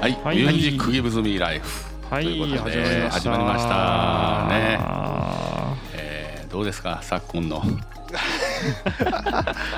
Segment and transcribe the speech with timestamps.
[0.00, 0.38] はい、はい。
[0.38, 1.66] ミュージックギブズミーライフ。
[2.10, 3.68] はい、ということで始まりました。
[4.48, 4.78] ね。
[4.80, 7.62] あえー、どうですか、昨今の。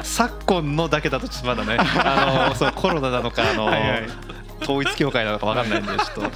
[0.05, 1.77] 昨今のだけだとちょっとまだね。
[1.77, 4.07] あのそうコロナなのかあのはいはい。
[4.63, 6.23] 統一教会なのかわかんないんでちょっと。
[6.23, 6.27] あ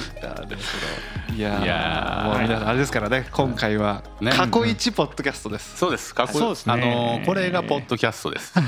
[0.40, 0.86] れですけ
[1.25, 2.30] どいやーいやー。
[2.30, 4.32] もう皆さんあれですからね今回はね。
[4.32, 6.72] 過去一ポッドキャストです、そうです、かっこいいそうですね。
[6.72, 8.56] あのーこれがポッドキャストです。
[8.58, 8.64] ね、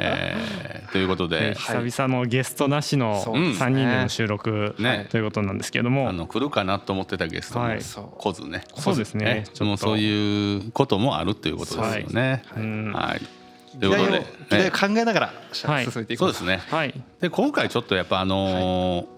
[0.00, 1.40] えー、ということーで。
[1.50, 5.06] で、久々のゲストなしのそうです3人での収録ね。
[5.10, 7.68] ということなんですけども、あの来るかなと思ってたゲストも
[8.18, 8.64] 来ずね。
[8.74, 9.44] そうですね。
[9.46, 9.64] ちょっと。
[9.66, 12.42] もうそういうこともあるということですよね。
[12.56, 13.20] うんはい。
[13.78, 14.70] ということで、でね。
[14.70, 15.32] 考えながら
[15.66, 15.84] はい。
[15.84, 16.32] 進めていこう。
[16.32, 16.60] そうですね。
[16.74, 16.94] はい。
[17.20, 19.14] で今回ちょっとやっぱあのー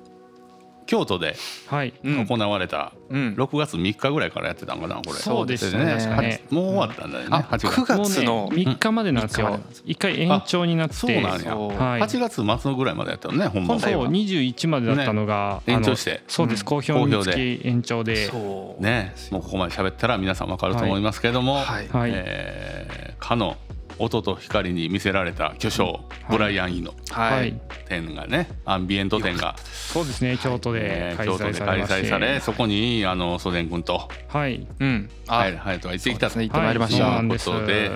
[0.87, 1.37] 京都で
[1.71, 3.35] 行われたうん。
[3.39, 5.13] 6月3日ぐらいからやってたんかなこれ。
[5.15, 5.85] そうですね。
[5.85, 6.43] ね。
[6.51, 7.29] もう終わったんだよね。
[7.31, 7.93] あ8月。
[7.93, 9.61] 9もうね月の3日までなんですよ。
[9.85, 10.95] 一回延長になって。
[10.95, 11.57] そうなんや。
[11.57, 12.01] はい。
[12.03, 13.81] 8月末のぐらいまでやったのね本番。
[13.81, 15.75] そう本来は21までだったのが、ね。
[15.75, 16.23] 延長して。
[16.29, 16.65] そうです、うん。
[16.67, 18.31] 好評につき延長で。
[18.79, 19.15] ね。
[19.31, 21.89] もうここまで喋ったら皆さんわかると思いますけども、はい。
[21.89, 23.57] はい、えーかの
[23.99, 27.51] 音と光に見せられた巨匠、ブライアン・イのははい。
[27.51, 27.55] い、
[27.89, 34.09] 展がねアンビエント展が、そうですね京都で開えー京都催で開されまして、催されそこにあのソデン君と。
[34.29, 34.67] はい。
[34.81, 35.11] うん。
[35.29, 36.47] あハヤハヤトが行ってきたとい。
[36.47, 37.05] うそうですね行ってまいりました。
[37.07, 37.91] はいことで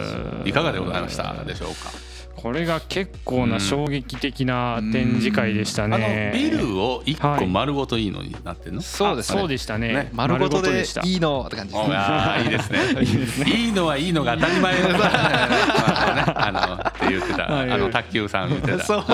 [0.44, 2.09] いかがでございましたでしょうか。
[2.36, 6.32] これが結構な衝撃的な展示会でしたあのね。
[6.34, 7.46] ビルを一個はい。
[7.46, 9.88] 丸ごといいのになってんの、そうですあそうでしたね。
[9.88, 10.10] ね。
[10.14, 11.02] 丸ごとでした。
[11.04, 13.50] いいのって感じですおあー いいですね。
[13.50, 14.74] いいのはいいのが当たり前。
[14.82, 17.70] だあのって言ってた、はい。
[17.70, 18.84] あの卓球さん言ってた。
[18.84, 19.04] そう。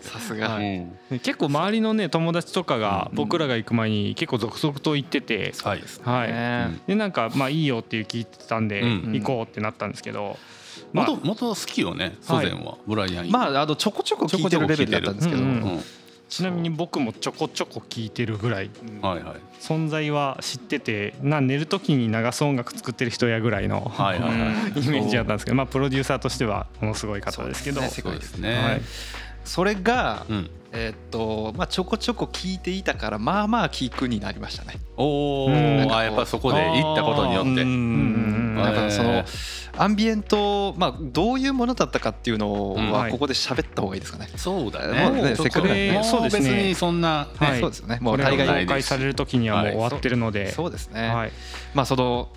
[0.00, 0.56] さすが。
[0.56, 0.92] うん。
[1.22, 5.82] 結構周りのね友達とかが僕らが行く前に結構続々と行ってて、はい。
[6.04, 6.28] はい。
[6.28, 6.78] ね。
[6.86, 9.12] でなんかまあいいよっていう聞いてたんでうん。
[9.12, 10.38] 行こうってなったんですけど、
[10.92, 13.30] まあ元元好きよね、ソデンは、ブライアン。
[13.30, 15.40] まああのちょこちょこ聞いてるレベルだったんですけど
[16.28, 18.70] ちなみに僕もちょこちょこ聞いてるぐらい
[19.02, 24.80] はいはい存在は知ってて、な寝る時に流す音楽作ってる人やぐらいのはいはいはい。
[24.80, 28.54] イメージだったんですけど、まあプロデューサーとしてはものすごい方ですけど、そうですね。
[28.54, 28.82] はい。
[29.44, 30.50] それがうん。
[30.72, 34.74] えーっとまあちょこちょこ聞いていたからまあまあ聞くになりましたね。
[34.96, 37.50] おうんお、あやっぱそこで行ったことによって。
[37.50, 37.62] うんう
[38.36, 39.24] んなんかそのへ
[39.76, 44.28] アンビエントまあどういうものだったかっていうのうんははいここで喋った方がいいですかね。
[44.36, 45.36] そうだもうねね。
[45.36, 47.98] せっかくねもそうですね別にそんなねはいそうですよね。
[48.00, 51.08] もう大概公開される時にはもう終わってるので、そうですね。
[51.08, 51.32] はい。
[51.74, 52.28] まあその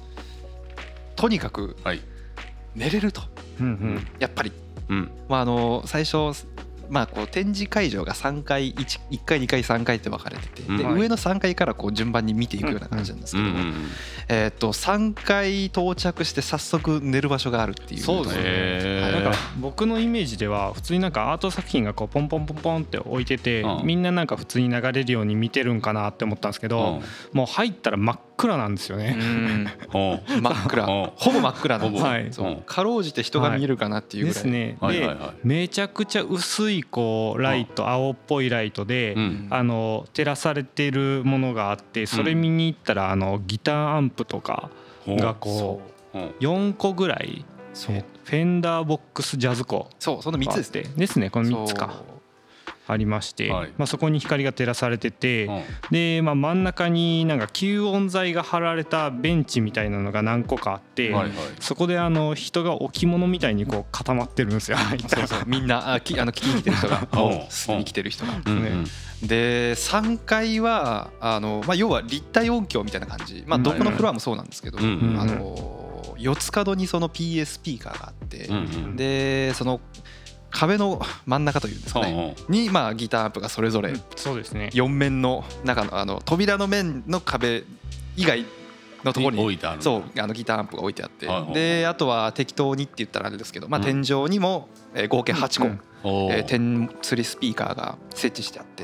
[1.16, 2.02] とにかくはい。
[2.76, 3.22] 寝れると
[3.60, 4.08] うんうん。
[4.20, 4.52] やっぱり
[4.90, 5.12] うん。
[5.30, 6.18] まああの最初
[6.90, 13.48] まあこう展示会場が3回 1, 1回2回3回って分かれてて、でうん上の3階からこう順番に見ていくような感じなんですけど。
[14.30, 19.34] えー、と3回到着して早速寝る場所があるっていうそうですねへーなん。
[19.34, 21.12] か僕のイメージでは普通になん。
[21.12, 23.86] かアート作品がこうポンポンポンポンって置いてて、うん。
[23.86, 24.02] みん。
[24.02, 24.28] ななん。
[24.28, 25.82] か普通に流れるように見てるん。
[25.82, 26.52] かなって思ったん。
[26.52, 27.02] ですけど、
[27.34, 29.16] もう入ったら真っ暗なんですようね。
[29.92, 30.86] 真っ暗。
[30.86, 31.12] うん。
[31.16, 32.34] ほぼ真っ暗なんですよ、はい。
[32.34, 32.48] そう。
[32.48, 34.78] うんかろうじて人が見えるかなっていうぐらい、ですね。
[34.80, 35.34] ではいはいはい。
[35.44, 39.48] めちゃくちゃ薄いこうライト青っぽいライトで、うん。
[39.50, 44.70] あの照らされてるものがあってそれ見に行ったらあのギターアンプとか
[45.08, 45.82] がこ
[46.14, 46.22] うう。
[46.22, 46.30] ん。
[46.40, 48.04] 4個ぐらいそう。
[48.24, 50.82] フェンダーボックスジャズコそうその3つですね。
[50.84, 52.02] ねですねこの3つか
[52.88, 53.74] ありまして、はい。
[53.78, 55.64] まあ、そこに光が照らされてて、うん。
[55.92, 61.32] で、まあ、真ん中になんか吸音材が貼られたベンチみたいなのが何個かあって、はいはい。
[61.60, 64.78] そこであの人が置物みたいにこう固まってるんですよ。
[65.08, 65.44] そうそう。
[65.46, 67.08] みんなあきあの聞きに来てる人が。
[67.94, 68.34] てる人が。
[68.46, 68.58] うん。
[68.58, 68.86] うん
[69.24, 78.50] で3階はあの、まあ、要は立体音響みたいな感じ、まあ、どこのフロアもそうなんですけど、あの四つ角にそのーカーがあって、
[78.96, 79.80] でその
[80.54, 84.70] 壁の真ん中というんですかね、に、まあ、ギターアンプがそれぞれそうですね。
[84.74, 87.64] 4面の中のあの扉の面の壁
[88.16, 88.46] 以外
[89.04, 89.82] のところにに置いてある。
[89.82, 91.54] そうあのギターアンプが置いてあって、はいはいはい。
[91.56, 94.04] であとは適当にって言ったらあれですけど、まあ、うん。
[94.04, 98.84] 天井にも、えー合計8個、えー点釣りスピーカーが設置してあって、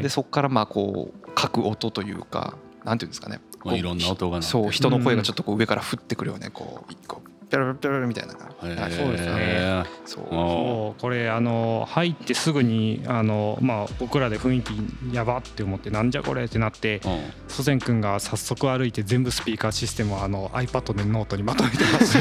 [0.00, 3.40] でそこからまあこう各音というかなんていうんですかね。
[3.64, 8.32] まあいろんな音がそう人の声がちょっとこう上から降ってくるよねこう一個ペロペロペロみたいな。
[8.34, 8.80] へー。
[8.80, 9.84] はいそうですね。
[10.04, 10.24] そう。
[10.26, 17.20] おそうこれあの入ってすぐにあの、まあ、僕らで雰囲気やばって思ってなんじゃこれってなってうん。
[17.48, 22.20] 祖先君が早速歩いて全部スピーカーシステムをあの iPad でノートにまとめてますお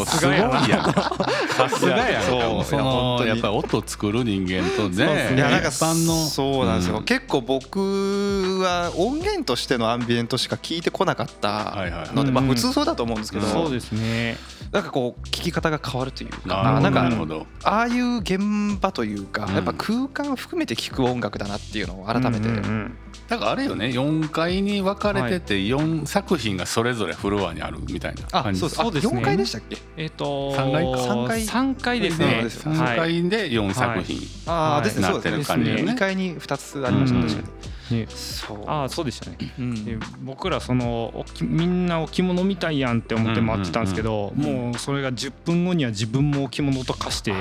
[0.00, 0.60] ー さすがやな。
[0.62, 0.92] すごいやん。
[0.92, 2.22] さすがやん。
[2.22, 2.64] そう。
[2.64, 6.14] そのやっぱり音作る人間とねいやなんか一般の。
[6.26, 7.04] そうなんですよ、うん。
[7.04, 14.36] 結構僕は音源としてのアンビエントしか聞いてこなかったはいはいので、まあ、うん普通そうだと思うんですけど、そうですね。
[14.72, 17.46] なんかこう聞き方が変わるというかなんかなるほど。
[17.62, 19.54] ああいう現場というかうん。
[19.54, 22.48] やっぱ空間含めて聴く音楽だなっていうのを改めて。
[22.48, 22.96] うんうんうん。
[23.28, 28.64] だからあれよね4階に分かれてて4作品がそれぞれフロアにあるみたいな感じ。
[28.64, 28.80] あそうです。
[28.80, 29.20] あそうですね。
[29.20, 29.78] 4階でしたっけ？
[29.96, 30.98] えっ、と三階か。
[30.98, 32.32] 三階三階ですね。
[32.34, 32.78] そうですよね。
[32.78, 34.26] 3はい階で4作品、はい。
[34.46, 35.02] ああですね。
[35.02, 35.82] なってる感じよね。
[35.82, 35.92] ね。
[35.92, 37.18] 2階に2つありました。
[37.18, 37.26] うん。
[37.28, 37.48] 確かに
[37.94, 38.64] ねそう。
[38.66, 39.36] ああそうでしたね。
[39.58, 39.84] うん。
[39.84, 47.32] で僕らそのおきみんな置物みたいやんって思って待ってたんですけど、うんうんうんもうそれが10分後には自分も置物と化して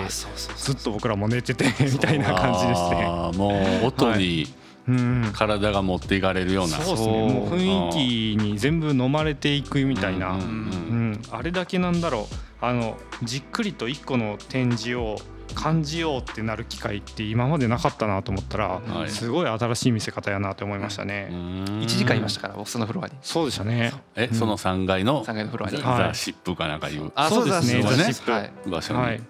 [0.57, 3.05] ずっと僕らも寝ててみたいな感じですね。
[3.38, 4.47] もう音に
[4.88, 7.13] うん体が持っていかれるような、そうですね。
[7.13, 11.21] もう雰囲気に全部飲まれていくみたいな、うん。
[11.31, 12.35] あれだけなんだろう。
[12.65, 15.17] あのじっくりと一個の展示を
[15.53, 19.09] 感じようってなる機会って今までなかったなと思ったら、はい。
[19.09, 21.29] すごい新しい見せ方やなと思いましたね。
[21.31, 23.13] 1時間いましたから僕そのフロアに。
[23.21, 23.94] そうでしたね。
[24.15, 25.77] えその3階の？3階のフロアに。
[25.81, 25.97] はい。
[26.09, 27.11] ザ・シップかなんかいう？
[27.15, 27.81] あそうですね。
[27.81, 28.31] ザシップ。
[28.31, 28.51] はい。
[28.67, 29.21] 場所はい。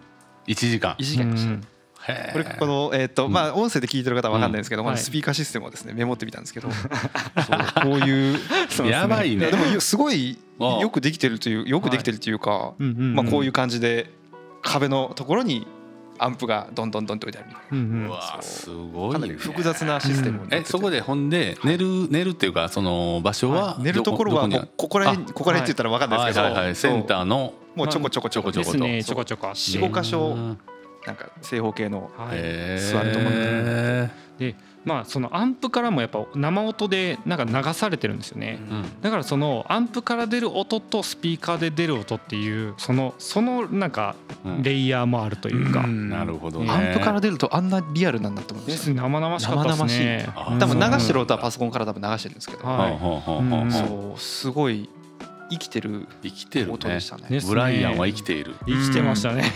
[0.48, 0.96] に1時間。
[1.00, 1.68] 1時間いました。
[2.34, 6.68] これこのえっとまあ音声で聞いてる方は分かんないんですけどまずスピーカーシステムをですねメモってみたんですけど
[7.82, 8.40] こういう
[8.86, 9.50] やばいね。
[9.50, 10.82] でもすごいああ。
[10.82, 14.12] よくできてるというよくできてるというかまあこういう感じで
[14.62, 15.66] 壁のところに
[16.18, 17.58] アンプがどんどんどんと置いてある。
[17.72, 18.08] うんうん。
[18.08, 19.36] うわすなごいね。
[19.36, 26.46] 複雑なシステムになっててえそこでほんで寝る寝るっていうかその場所は寝るところはここら辺ここら辺って言ったら分かんないですけど。
[26.46, 27.54] はいはいはいセンターの。
[27.76, 29.48] もうちょこちょこちょこちょことですねちょこちょこ。
[29.48, 30.60] あって四五箇所うん。
[31.06, 33.32] なんか正方形の座るところ
[34.38, 38.60] でまあそのアンプからもやっぱ生音でなんか流されてるんですよね。
[38.70, 39.02] うん。
[39.02, 44.16] だからそのアンプから出る音とスピーカーで出る音っていうそのそのなんか
[44.46, 44.64] うん。
[44.64, 46.10] レイヤーもあるというか、うん。
[46.10, 46.70] なるほどね。
[46.70, 50.26] アンプから出るとあんなリアルなんだと思いましたですね生々しかったですね。
[50.28, 50.60] 生々しい。
[50.60, 52.68] 多分流してるうん音はパソコンから多分流してるんですけど。
[52.68, 53.72] はい。
[53.72, 54.90] そうすごい
[55.50, 56.74] 生きてる生きてるね。
[56.74, 57.28] 音でしたね。
[57.30, 57.40] ね。
[57.46, 58.56] ブライアンは生きている。
[58.66, 59.44] 生きてましたね。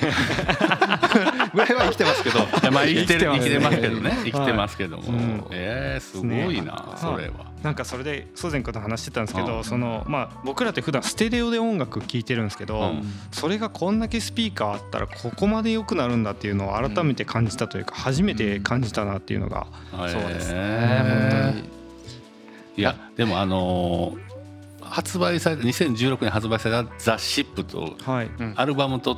[1.57, 2.39] ぐらいは生きてますけど。
[2.71, 4.17] まあ生きてる生きてますけどね。
[4.25, 5.03] 生きてますけども。
[5.07, 5.43] うん。
[5.51, 7.47] えーすごいなねそれは。
[7.63, 13.11] なんかそれでソゼン君と話してたんですけうんどそのまあ僕らって普段ステレオで音楽聴いてるんですけど、うん。
[13.31, 20.59] それがこんだけスピーカーあったらここまで良くなるんだっていうのを改めて感じたというか初めて感じたなっていうのが、そうですね。
[20.59, 21.77] へー。
[22.77, 24.27] いやでもあのー
[24.89, 29.17] 発売された2016年発売された「ザ・シップとはい、アルバムと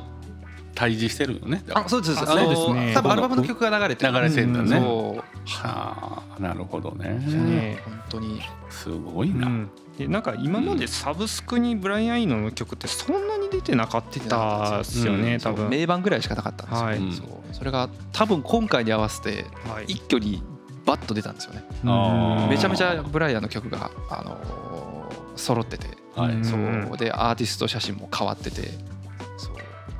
[0.80, 1.62] 対峙してるよね。
[1.74, 2.92] あそうですああのそうですね。
[2.94, 4.12] 多分アルバムの曲が流れてる。
[4.14, 4.66] 流れてんだうん。
[4.66, 7.18] ねはあなるほどね。
[7.18, 8.40] ね本当に。
[8.70, 15.40] すごいうな、ん、でなんか今までサブスクにブライアン・イーノの曲ってそんなに出てなかったですよね、うん。
[15.40, 15.68] 多分。
[15.68, 17.54] 名盤ぐらいしかなかったんですよ、はそう。
[17.56, 19.84] それが多分今回に合わせてはい。
[19.86, 20.42] 一挙に
[20.86, 21.62] バッと出たんですよね。
[22.48, 24.90] めちゃめちゃブライアンの曲が、あのー
[25.36, 26.32] 揃ってて、はい。
[26.32, 26.44] うん。
[26.44, 26.96] そう。
[26.96, 28.70] でアーティスト写真も変わってて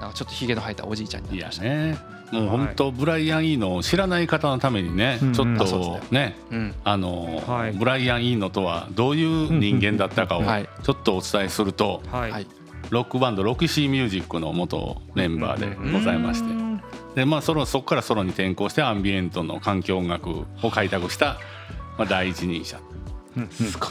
[0.00, 1.64] なんかちょっとひげの生えたおじいちゃんになました。
[1.64, 1.98] ね。
[2.32, 5.32] もう本当ブライアン・イーノを知らない方のためにね、うん。
[5.32, 6.36] ちょっとね。
[6.50, 6.74] うん。
[6.84, 7.72] あの、はい。
[7.72, 12.02] ブライアン・イーノとはどういう人間だったかをちょっとお伝えすると、
[12.90, 16.80] ロックバンドロキシーミュージックの元メンバーでございまして、うん。
[17.14, 20.30] でまあそのそこからソロに転向してアンビエントの環境音楽
[20.62, 21.38] を開拓した、
[21.98, 22.80] まあ、第一人者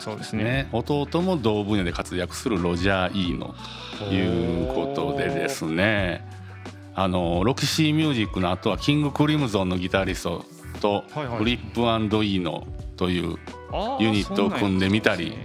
[0.01, 0.43] そうですね。
[0.43, 0.69] ね。
[0.71, 3.55] 弟も同分野で活躍するロジャー・イーノ
[3.97, 6.25] ということでですね。
[6.95, 10.45] あのロキシーミュージックの後はキング・クリムゾンのギタリスト
[10.81, 11.03] と
[11.37, 13.37] フリップイーノという
[13.99, 15.37] ユニットを組んでみたり。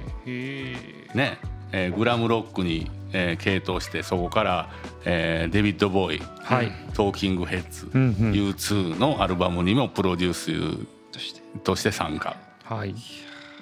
[1.15, 1.39] ね。
[1.73, 4.71] えーグラムロックに、えー傾倒してそこから、
[5.05, 6.73] えーデビッド・ボーイ、はい。
[6.95, 8.33] トーキング・ヘッズ、うんうん。
[8.33, 11.41] U2 のアルバムにもプロデュースとして。
[11.63, 12.37] として参加。
[12.65, 12.95] はい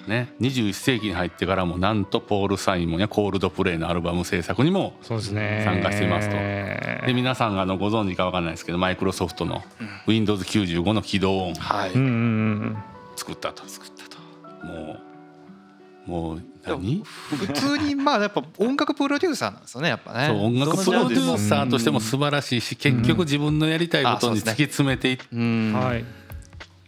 [0.07, 6.35] ね、21世紀に入ってからもなんとポール・サイモンやコールドプレイのアルバム制作にも参加していますと。
[7.05, 9.63] で皆さんがあのご存知か分かんないですけどマイクロソフトの
[10.07, 11.91] Windows95 の起動音はい、
[13.17, 13.63] 作ったと。
[13.65, 14.65] 作ったと。
[14.65, 14.97] も
[16.07, 17.03] うもう何？
[17.03, 20.27] 普通に まあやっぱ音楽プロデューサーなんですよねやっぱね。
[20.27, 25.73] そう音楽プロデューサーとしても素晴らしいし結局自分のやりたいことに突き詰めていっうん。
[25.73, 26.03] はい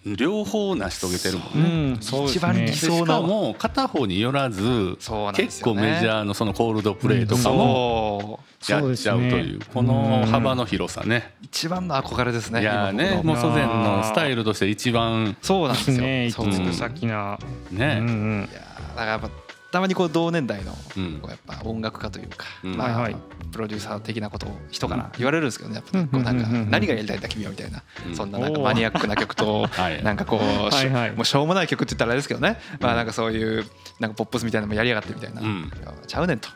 [0.05, 1.91] 両方成し遂げてるもんうね。
[1.93, 11.33] んそうです一番理ねで想しかも片方によらずそうなんです結構メジャーのそのコールドプレイとかもやっちゃうというこの幅の広さね。
[11.41, 15.97] 一番の憧れですねいやーねもう祖先のスタイルとして一番そうなんですよ。
[15.97, 17.39] ねそう一つ先な。
[17.71, 17.99] うんうね。
[17.99, 18.47] ん。
[18.51, 18.89] いやー。
[18.89, 19.29] だからやっぱ
[19.75, 21.19] たまにこう同年代のうん。
[21.19, 22.77] こうやっぱ音楽家というか、うん。
[22.77, 23.09] まあ
[23.51, 26.41] プロデューサー的なことを人から言われるんですけどねやっぱこうなん。
[26.41, 28.15] か何がやりたいんだ君はみたいな、うん。
[28.15, 30.01] そんななんかマニアックな曲と はい。
[30.01, 33.65] なんかこうもうしょうもない曲って言ったらあれですけどね、まあなんかそういう
[33.99, 35.71] なんかポップスみたいなのもやりやがってみたいな、うん。
[35.77, 36.47] いやちゃうねんと。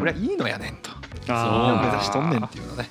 [0.00, 0.90] 俺はいいのやねんと。
[1.28, 1.86] あー。
[1.86, 2.88] 目指しとんねんっていうのね、はい。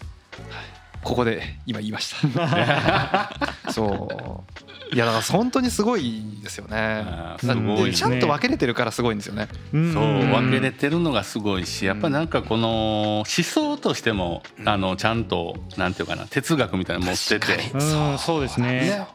[1.04, 3.32] ここで今言いました。
[3.74, 7.06] そういやだから本当にすごいですよね。
[7.40, 7.54] すご
[7.88, 7.94] いね。
[7.94, 9.48] ちゃんと分けれてるからすごいんですよね。
[9.74, 9.94] うん。
[9.94, 10.32] そううん。
[10.32, 17.70] 分けれてるのがすごいしやっぱなんかこの思想としてもあのちゃんとなんていうかな哲学みたいなの持ってて。
[17.70, 18.68] 確かうんそうですね。
[18.82, 19.08] ね。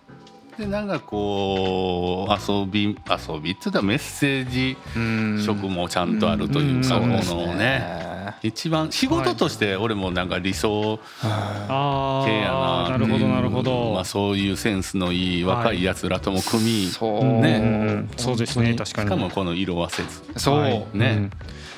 [0.58, 5.42] でなんかこう遊び遊びって言ったらメッセージうん。
[5.42, 8.05] 色もちゃんとあるというかこうんのね
[8.42, 17.24] 一番仕事として俺もなんか理想あ系やあななるほどなるほど、まあそういうセンスのいい若いやつらとも組みしそう。
[17.24, 17.60] ね。
[17.62, 19.08] うんそうですね確かに。
[19.10, 20.40] かもこの色あせず。
[20.40, 20.86] そう、はい。
[20.92, 21.06] ね。
[21.16, 21.30] うん。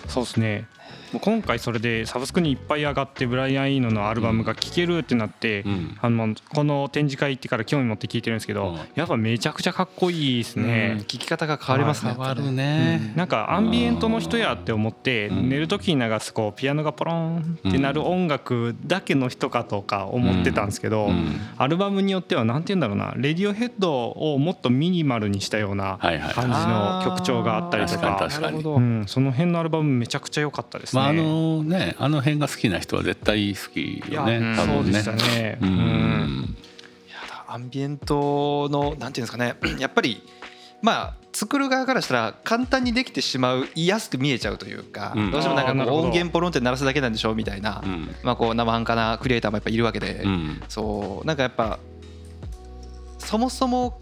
[0.09, 0.67] そうですね
[1.13, 5.99] もう今回それでサブスクにいっぱい上がってブライアン・イーノのアルバムが聴けるってなって、うん。
[6.01, 8.79] あのこの展示会行ってから興味持って聞いてるんですけど、うん。
[8.95, 10.67] やっぱめちゃくちゃかっこいいですうん。
[10.67, 12.13] ね聞、き方が変わりますね。
[12.13, 13.13] 変わるね。
[13.17, 15.49] なんかアンビエントの人やって思ってうん。
[15.49, 21.41] 寝る時に流すこうピアノがポロンってなる音楽だけの人かとか思ってたんですけど、うん。
[21.57, 28.51] アルバムによっては何て言うんだろうなレディオヘッドをもっとミニマルにしたようなはいはい感じの曲調があったりと確か
[29.07, 30.98] その辺のアルバムめちゃくちゃ良かったですね。
[30.99, 34.57] まああのねあの辺が好きな人は絶対好きよねね。
[34.57, 35.59] そうでしたね。
[35.61, 36.57] ううん。
[37.09, 39.57] やだアンビエントのなんていうんですかね。
[39.79, 40.23] やっぱり
[40.83, 45.31] まあ作る側からしたら簡単にできてしまう言いやすく見えちゃうというか、うん。
[45.31, 48.15] どうしてもなんか音源ポロンって鳴らすだけなんでしょうみたいな、うん。
[48.23, 50.63] まあこう生半可なクリエイターもやっぱいるわけで、うん。
[50.69, 51.27] そう。
[51.27, 51.79] なんかやっぱ
[53.19, 54.01] そもそも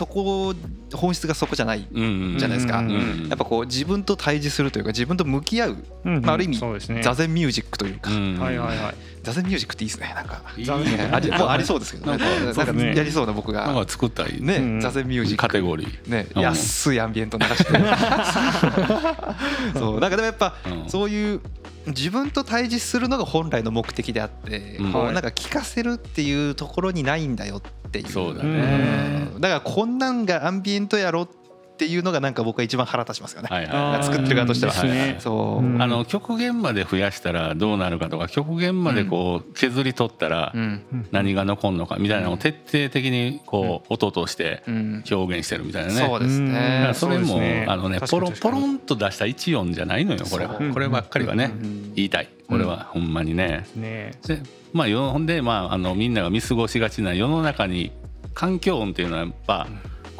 [0.00, 0.54] そこ
[0.94, 2.80] 本質がそこじゃないうんじゃないですか。
[2.80, 5.76] やっぱこう自分と対峙するというか自分と向き合う
[6.06, 7.02] うんまあある意味そうですね。
[7.02, 8.94] 座禅ミュージックというか、うんはいはいはい。
[9.22, 10.40] 座禅ミュージックっていいですねなんか。
[10.56, 11.10] いい座禅ね。
[11.12, 12.16] ありもうありそうですけどね。
[12.16, 14.80] なんかやりそうな僕なんがか作ったりね、うん。
[14.80, 15.42] 座禅ミュージック。
[15.42, 16.10] カテゴリー。
[16.10, 16.42] ね、うん。
[16.42, 17.64] 安いアンビエント流して。
[19.78, 20.88] そうなんかでもやっぱ、うん。
[20.88, 21.42] そういう
[21.86, 24.92] 自分と対峙するのが本来の目的であって、うん。
[24.92, 25.14] こうはい。
[25.14, 28.08] なんか聞かせるっていうところにないんだよっていう。
[28.08, 29.40] そうだうねうん。
[29.40, 31.39] だからこんなんがアンビエントやろって
[31.86, 34.04] いうのがなんか僕は一番腹立ちますよね、はいはい。
[34.04, 34.84] 作ってる側としては。
[34.84, 35.16] ね。
[35.20, 35.82] そう、うん。
[35.82, 41.08] あの極限まで増やしたらどうなるかとか極限までこう削り取ったらうん。
[41.10, 45.04] 何が残るのかみたいなのを徹底的にこう音としてうん。
[45.10, 46.06] 表現してるみたいなね。
[46.06, 46.84] そうですね。
[46.86, 47.66] らそれもね。
[47.68, 50.54] あのねポロポロンと出した一音じゃないのよこれは。
[50.54, 51.94] こればっかりはねうん。
[51.94, 52.28] 言いたい。
[52.48, 53.66] これはほんまにね。
[53.76, 54.12] ね。
[54.26, 57.92] でまあよほんでまああのみんなが見過ごしがちな世の中に
[58.34, 59.66] 環境音っていうのはやっぱ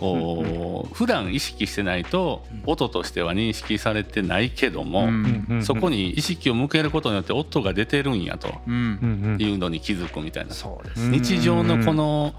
[0.00, 12.34] こう普段意識してないと音としては認識されてないけども、うんそこに意識を向けることによって音が出てるんやというのに気づくみたいな、そうですうん日常のこの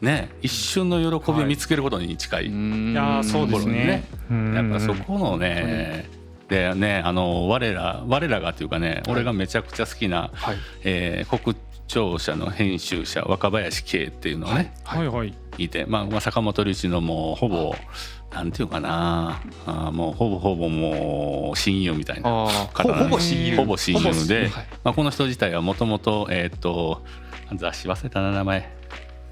[0.00, 2.48] ね一瞬の喜びを見つけることに近い、い
[2.94, 4.04] やーそうですね。
[4.30, 4.54] うん。
[4.54, 6.08] やっぱそこのね、
[6.48, 10.56] でねあの我ら我らがというかね、俺がめちゃくちゃ好きな、はい。
[10.84, 11.54] えー国
[11.88, 15.34] 庁舎の編集者若林圭っていうのがね、はいはい。
[15.56, 15.68] い。
[15.68, 17.74] て、まあ、まあ坂本龍一のもうほぼ
[18.30, 23.56] なんていうかなあーもうほぼほぼもう親友みたいなあー方ほほぼ親友。
[23.56, 24.66] ほぼ親友ではい。
[24.84, 27.02] まあ、この人自体はもともとえーっと
[27.56, 28.70] 雑誌忘れたな名前、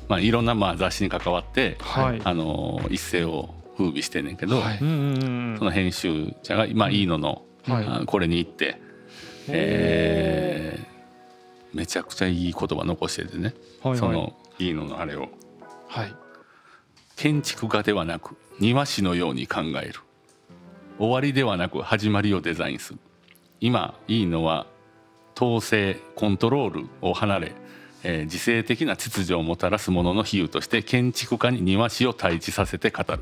[0.09, 2.21] まあ、いろんなまあ雑誌に関わって、はい。
[2.25, 4.79] あの一世を風靡してんねんけど、はい。
[4.79, 7.85] その編集者が、まあ、いいのの、はい。
[7.87, 8.81] あこれに行って、
[9.49, 10.96] えー
[11.77, 13.99] めちゃくちゃいい言葉残しててね、はいはい。
[13.99, 15.29] そのいいののあれを。
[15.89, 16.15] はい。
[17.17, 20.01] 建築家ではなく庭師のように考える。
[20.99, 22.99] 終わりではなく始まりをデザインする。
[23.61, 24.67] 今いいのは
[25.37, 27.53] 統制コントロールを離れ、
[28.03, 33.21] えー自制的な秩序をもたらすものの比喩として建築家に庭師を対峙させて語る。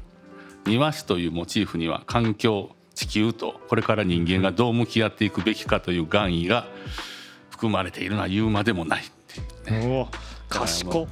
[0.65, 6.69] 庭師というモチーフには環境地球とこれから人間がどう向き合っていくべきかという願意が
[7.55, 9.07] 含まれているのは言うまでもないっ
[9.65, 10.09] ていうおお
[10.49, 11.07] 賢っ。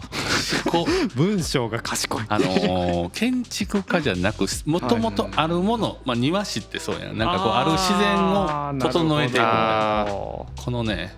[0.68, 2.24] こう 文章が賢い。
[2.28, 7.18] あのー建築家じゃなくもともとあるもの、まあ、庭師ってそうやん。
[7.18, 11.14] なんかこうある自然を整えていくこのね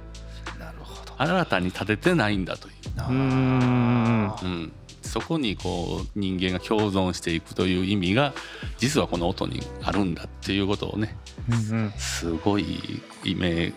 [0.58, 1.14] なるほど。
[1.16, 4.34] 新たに建ててないんだという、うーん。
[4.42, 8.34] うん、そこにこう人間が共存していくという意味が
[8.78, 11.16] 実はこの音にあるんだっていうことをね
[11.48, 11.92] うんうん。
[11.96, 13.72] すごい名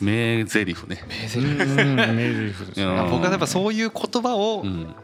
[0.00, 1.04] 名台詞ね。
[1.08, 1.38] 名台詞。
[1.38, 2.84] うんうん名台詞ですね。
[2.84, 3.10] うん。
[3.10, 4.94] 僕はやっぱそういう言葉を、うん、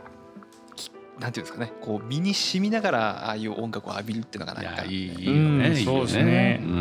[1.21, 1.73] なんていうんですかね。
[1.81, 6.61] こう身に染みながらああいう音楽を浴びるっていうのがいなんかやいいようんね、いいよそうですね。
[6.63, 6.79] ううん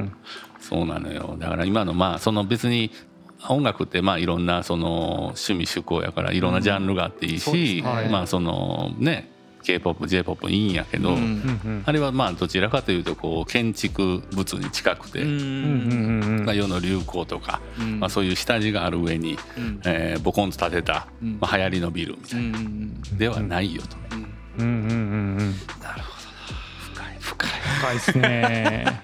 [0.00, 0.12] ん。
[0.60, 1.36] そうなのよ。
[1.38, 2.90] だから今のまあその別に
[3.48, 7.82] 音楽ってまあいろんなその趣味趣向やからいろんなジャンルがあっていいし、そうですね。
[7.82, 8.08] はい。
[8.08, 9.30] まあそのね
[9.66, 11.82] k p o p j p o p いいんやけど、うん。
[11.84, 15.28] あれはまあどちらかというとこう建築物に近くて、うん。
[15.28, 16.44] うんうんうんうん。
[16.44, 17.98] まあ、世の流行とか、うん。
[17.98, 19.80] まあ、そういう下地がある上に、うん。
[19.84, 21.38] えーボコンと立てた、うん。
[21.40, 22.58] まあ、流行りのビルみたいな、
[23.18, 23.96] ではないよと。
[24.12, 24.22] うん。
[24.58, 24.94] うんうんうんう
[25.34, 25.38] ん。
[25.82, 26.56] なるほどな。
[26.80, 27.16] 深い。
[27.20, 29.02] 深い深いですね。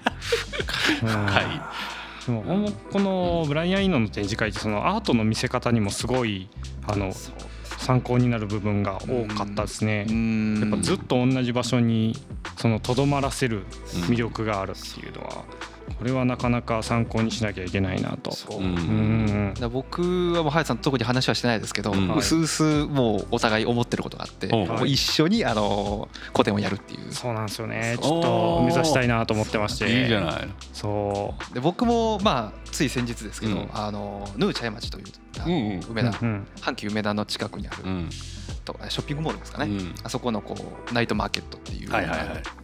[0.99, 2.25] 深はい。
[2.25, 6.47] でもほんまこのブライアン・イーノの展示会ってそのアートの見せ方にもすごい
[6.87, 7.35] あのそう
[7.83, 10.05] 参考になる部分が多かったですね。
[10.09, 12.15] うんやっぱずっと同じ場所に
[12.57, 13.65] そのとどまらせる
[14.07, 15.43] 魅力があるっていうのは
[15.97, 18.31] これはなかなか参考にしなきゃいけないなと。
[18.31, 19.69] そう。
[19.69, 24.67] 僕はもう隼さんと特に話はしてないですけど、うんうすうすもうお互い思ってることがあって、はい。
[24.67, 27.11] もう一緒にあの個展をやるっていう。
[27.13, 27.97] そうなんですよね。
[28.01, 30.01] ちょっと目指したいなと思ってまして。
[30.01, 30.49] いいじゃない。
[30.73, 33.69] そで僕もまあつい先日ですけど、うん。
[33.73, 35.05] あのヌーチャイ町という、
[35.39, 35.81] あのうんうん。
[35.89, 36.47] 梅田、う、うん。
[36.61, 37.77] 阪急梅田の近くにある、
[38.71, 39.95] うんとショッピングモールですかね、うん。
[40.03, 40.55] あそこのこ
[40.89, 41.89] うナイトマーケットっていう、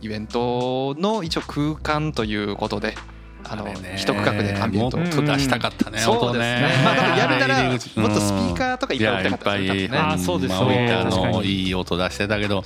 [0.02, 2.96] イベントの一応空間ということで
[3.44, 5.00] あの一区画でアンビエントを。
[5.00, 6.68] 出したかったね、そうですね。
[6.84, 10.16] まあ多分やるなら もっとスピーカーとかいっぱい置きたかったですね。
[10.18, 11.06] そうですね。
[11.10, 12.64] まあ置いいい音出してたけど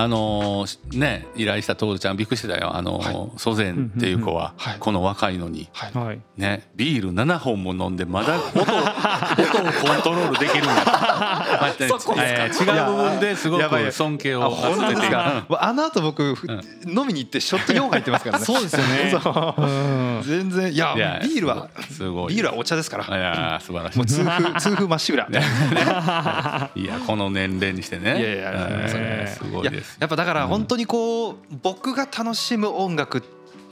[0.00, 2.76] あのーね依頼した徹ちゃんびっくりしてたよ。
[2.76, 4.76] あのは祖善っていう子ははい。
[4.78, 5.68] この若いのに。
[5.72, 5.92] はい。
[6.06, 6.20] はい。
[6.36, 6.68] ね。
[6.76, 12.64] ビール7本も飲んでまだ音を 音をコントロールできるんだまあねそこですか？
[12.64, 15.44] えー違う部分ですごく尊敬あを本当です集めてか。
[15.48, 16.60] もうあの後僕ふうん。
[16.88, 18.44] 飲みに行ってショット4入ってますからね。
[18.44, 19.12] そうですよね。
[20.24, 22.34] 全然いやいやビールはすごい。
[22.34, 23.04] ビールはお茶ですから。
[23.04, 23.98] いやー素晴らしい。
[23.98, 25.26] もう痛風痛風まっしぐら。
[26.76, 28.20] いやこの年齢にしてね。
[28.20, 28.88] いやいや
[29.28, 33.22] すごいですやっぱだから本当にこう僕が楽しむ音楽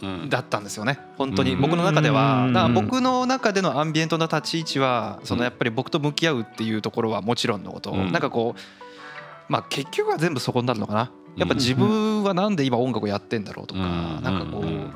[0.02, 0.28] うん。
[0.28, 0.98] だったんですよね。
[1.16, 1.52] 本当に。
[1.52, 1.60] うん。
[1.60, 2.46] 僕の中では。
[2.46, 2.52] うん。
[2.52, 7.92] だから僕の中でのアンビエントの立ち位置はそのやっぱり僕と向き合うっていうところはもちろんのこと。
[7.92, 8.12] うん。
[8.12, 11.10] なんかこうまあ結局は全部そこになるのかな。
[11.36, 14.22] やっぱ自分はなんで今音楽をやってんだろうとかうん。
[14.22, 14.66] なんかこうん。
[14.68, 14.92] う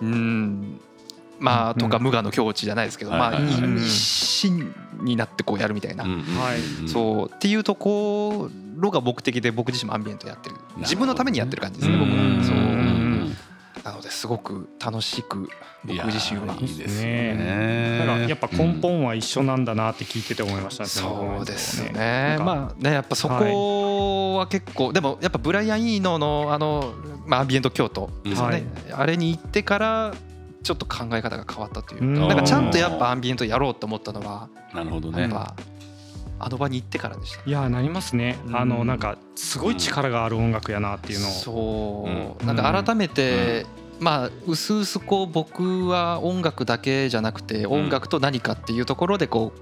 [0.00, 0.80] うん。
[1.38, 6.04] まあとか無我の境地じゃないですけどまあ一心になってこうやるみたいな。
[6.86, 7.30] そう。
[7.34, 10.56] っていうところが目的で僕自身もアンビエントやってる。
[10.78, 12.38] 自分のためにやってる感じですね僕うん。
[12.38, 12.56] はそう。
[12.56, 13.36] うん。
[13.84, 15.48] なのですごく楽しく
[15.84, 22.36] 僕自身はいいですよだねからやっぱ根本は一緒なんだなって聞いてて思いましたねそうですね。
[22.40, 26.92] まあねやっぱそこは結構でもやっぱブライアン・イーノのあの、
[27.26, 30.12] まあ、アンビエント京都ですよね、あれに行ってから
[30.62, 31.98] ちょっと考え方が変わったとい。
[31.98, 35.54] うか、うんなんかちゃんとやっぱアンビエントやろうと思ったのはなるほどねやっぱ
[36.40, 37.42] あの場に行ってからでした。
[37.44, 38.38] いやなりますね。
[38.46, 38.56] うん。
[38.56, 41.30] あのなんかすごい力がある音楽やなっていうのを。
[41.32, 42.46] そう、うん。
[42.46, 43.66] なんか改めて、
[44.00, 49.52] まあうすうすこう僕は音楽だけじゃなくて音楽と何かっていうところでこ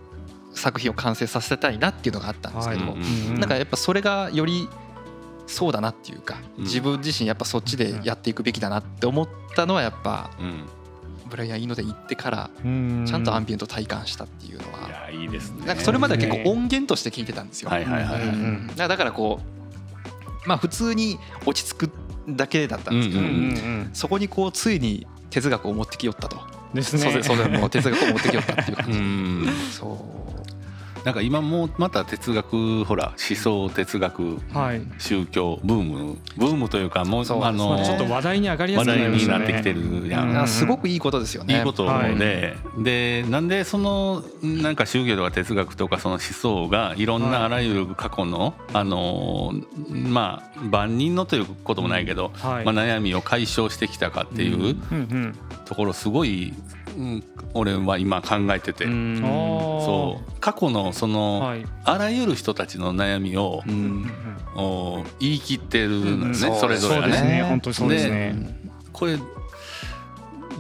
[0.53, 2.85] う作品を完成させたいなっていうのがあったんですけど、
[3.39, 4.69] なんかやっぱそれがより
[5.47, 6.65] そうだなっていうかうん。
[6.65, 10.65] 自分自身やっぱそっちでやっていくべきだなって思ったのはやっぱうん
[11.29, 13.05] ブライアン・イーノで行ってからうん。
[13.07, 15.67] ちゃんとアンビエント体感したっていうのいはやいいですね。
[15.67, 17.71] なんかそれまでは結構音源として聞いてたんですよ。
[17.71, 18.23] はいはいはい。
[18.23, 18.69] うん。
[18.71, 19.41] うんだからこ
[20.45, 21.91] うまあ普通に落ち着く
[22.29, 23.91] だけだったんですけど、うんうんうん。
[23.93, 26.39] そこにこうついに哲学を持ってきよったと。
[26.75, 27.03] ですね。
[27.03, 28.99] そうですそう哲学を持ってきよったっていう感うじ。
[29.01, 29.47] ん。
[29.73, 30.36] そう
[31.07, 34.83] なんか今もうまた哲学ほら思想哲学はい。
[34.99, 40.49] 宗教ブームブームというかもうそうあのまあちょっと話題に上がりや話題すくなになってきてるやうん。
[40.49, 41.59] すごくいいことですよね。
[41.59, 42.17] いいことはい。
[42.17, 47.45] で、でなんでそのなんか宗教とか哲学とかその思想がいろんなはい。
[47.45, 49.53] あらゆる過去の、あの
[49.89, 52.65] まあ万人のということもないけど、はい。
[52.65, 54.63] まあ、悩みを解消してきたかっていううん。
[54.63, 55.39] うんうん。
[55.67, 56.53] ところすごい、
[56.86, 56.86] うん、
[57.55, 59.19] 俺は今考えてて、うん。
[59.21, 60.41] そう。
[60.41, 61.65] 過去のその、はい。
[61.85, 64.11] あらゆる人たちの悩みをう、ん。
[64.55, 66.35] お言い切ってるのよね、うん。
[66.35, 67.21] それぞれね。
[67.23, 67.43] ね。
[67.43, 68.35] 本当にそうですね。
[68.93, 69.19] これ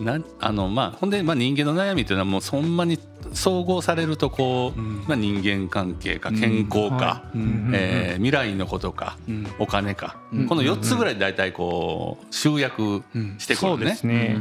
[0.00, 2.98] なんあのまあほんで、まあ、人間の悩みというのはもうそんなに
[3.32, 5.04] 総合されるとこう、うん。
[5.06, 7.70] まあ、人間関係か健康か、はうん。
[7.74, 9.46] えー未来のことかうん。
[9.58, 10.46] お金か、うん。
[10.46, 13.94] この4つぐらいで大体こう集約うんしてくるね。
[13.94, 14.36] すね。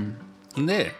[0.57, 0.91] で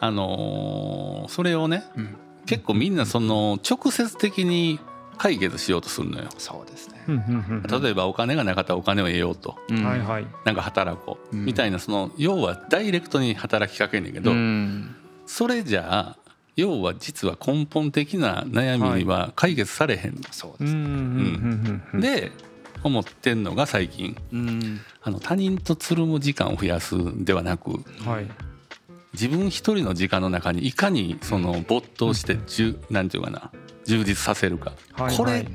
[0.00, 2.16] あのーそれをねうん。
[2.46, 4.80] 結構みんなその直接的に
[5.18, 6.28] 解決しようとするのよ。
[6.38, 7.00] そうですね。
[7.82, 9.56] 例えばお金がなかったらお金を得ようと。
[9.68, 9.84] うん。
[9.84, 10.26] はいはい。
[10.46, 11.36] なんか働こう。
[11.36, 11.44] うん。
[11.44, 14.96] みたいなその要はダイレクトに働きかけんねんけど、うん。
[15.26, 20.72] それじゃあ要は実は根本的な悩みは解決されへん、そうです。
[20.74, 21.82] うん。
[21.92, 22.00] うん。
[22.00, 22.32] で
[22.82, 24.16] 思ってんのが最近。
[24.32, 24.80] うん。
[25.02, 27.70] あの他人とつるむ時間を増やすんではなく
[28.04, 28.26] はい
[29.12, 33.50] 自分一人の時間の中にいかにその没頭してじゅなんていうかな
[33.84, 35.46] 充実させるか、はいこれ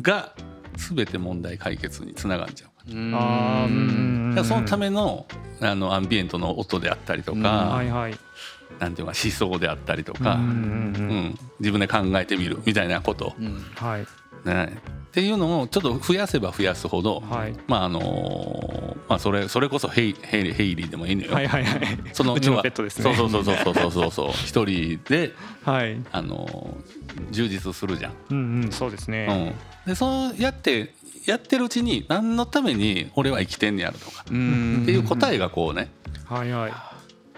[0.00, 0.34] が
[0.76, 2.84] 全て問題解決につながんじゃうか。
[2.88, 4.44] うん。
[4.44, 5.26] そのための
[5.60, 8.14] あのアンビエントの音であったりとか、はいはい。
[8.78, 10.40] なんていうか思想であったりとか、うん。
[10.40, 11.38] うん。
[11.58, 13.60] 自分で考えてみるみたいなこと、うん。
[13.74, 14.06] はい。
[14.48, 17.54] ね、っていうのをちょっと増やせば増やすほど、はい。
[17.66, 21.32] まああのまあそれそれこそヘイヘイヘイリーでもいいのよ。
[21.32, 21.80] はいはいはい。
[22.12, 23.02] そのうちのペットですね。
[23.02, 24.30] そうそうそうそうそうそうそう。
[24.32, 25.32] 一人で
[25.64, 25.98] はい。
[26.12, 26.76] あの
[27.30, 28.12] 充実するじゃん。
[28.30, 29.54] うんうんそうですね。
[29.86, 30.94] うん、でそうやって
[31.26, 35.90] やってるうちに何のために俺は生きてんねやろとかうんっていう答えがこうね
[36.26, 36.72] はいはい。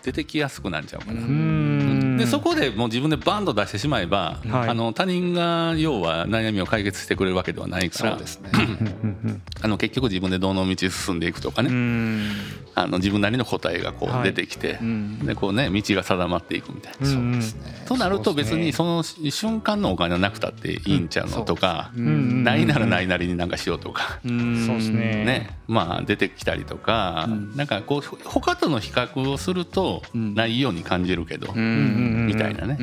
[0.03, 1.21] 出てきやすくなっちゃうかな。
[1.21, 1.90] ううんん
[2.21, 4.69] でそこでもう自分でバンと出してしまえば、はい。
[4.69, 8.51] あの他人が要は悩みを解決してくれるわけではないからそうですね。
[8.55, 8.65] うんう
[9.29, 12.31] んあの結局自分でどの道進んでいくとかね、うん。
[12.75, 14.21] あの自分なりの答えがこはい。
[14.21, 15.19] う出てきて、うん。
[15.27, 17.09] でこうね道が定まっていくみたいな。
[17.09, 17.13] うん。
[17.13, 17.85] そうですね。
[17.87, 24.67] となると別にそその瞬間のお金はなくたっていいんちゃうのとか、ないならないなりになんかしようとか、うん。
[24.67, 25.25] そうですね。
[25.25, 25.59] ね。
[25.69, 27.57] まあ出てきたりとか、うん。
[27.57, 30.35] なんかこう他との比較をするとうん。
[30.35, 32.79] ないように感じるけど、うんうんみたいなね、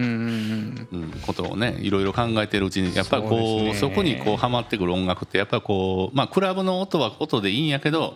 [1.25, 8.13] ことをねいろいろ考えてるうちにやっぱりこうそこにこうハマってくる音楽ってやっぱこうまあクラブの音は音でいいんやけど、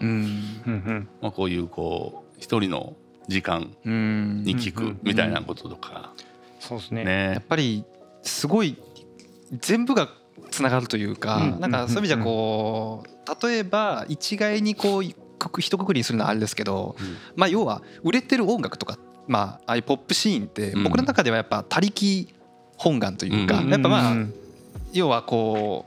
[1.22, 2.96] まあ、こういうこう一人の
[3.28, 6.14] 時間に聞くみたいなこととか
[6.60, 7.44] そうですねやっ。
[7.44, 7.84] ぱり
[8.24, 8.78] すごい
[9.52, 10.10] 全部が
[10.50, 15.16] つながるというか、なんかそういう意味じゃこう例えば一概にこう一
[15.50, 16.96] 括りにするのはあれですけど、
[17.36, 20.84] まあ要は売れてる音楽とか、まあ、ああいうポップシーンってうん。
[20.84, 22.28] 僕の中ではやっぱ他力
[22.78, 23.70] 本願というか、うん。
[23.70, 24.34] やっぱまあうん。
[24.94, 25.86] 要はこ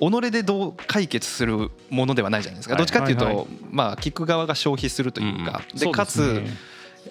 [0.00, 2.82] う己でどう解決するものではないじゃないですか、はい。
[2.82, 6.42] どっちかっていうと、まあ聞く側が消費するというか、でかつ、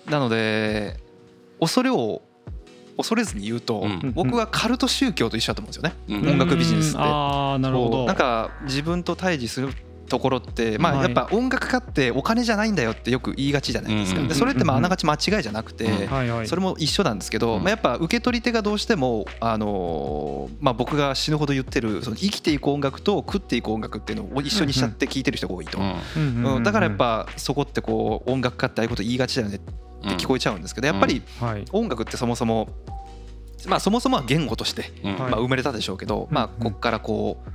[0.05, 0.97] なので
[1.59, 2.21] 恐れを
[2.97, 4.11] 恐れずに言うと、うん。
[4.13, 5.95] 僕はカルト宗教と一緒だと思うんですよね。
[6.07, 6.31] うん。
[6.33, 6.97] 音楽ビジネスって。
[6.97, 7.03] うん。
[7.03, 8.05] ああなるほど。
[8.05, 9.73] なんか自分と対峙する
[10.13, 14.21] ところってまあはいやっぱ音楽家ってお金じゃないんだよってよく言いがちじゃないですか。
[14.21, 15.89] でそれってまあうんあながち間違いじゃなくて
[16.45, 17.63] それも一緒なんですけどうん。
[17.63, 25.79] まあやっぱ受け取り手がどうしてもあのーまあ僕が死ぬほど言ってるその生きていく音楽と食っていく音楽っていうのを一緒にしちゃって聴いてる人が多いと。
[26.15, 26.63] うん。
[26.63, 29.73] だからやっぱそこってこう音楽家ってああいうこと言いがちだよねって
[30.17, 31.65] 聞こえちゃうんですけどやっぱりはい。
[31.71, 32.69] 音楽ってそもそも
[33.65, 37.49] まあそもそもは言語としてまあ生まれたでしょうけどまあうんこっからこう